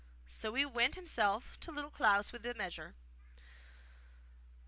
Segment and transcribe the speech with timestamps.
[0.27, 2.95] So he went himself to Little Klaus with the measure.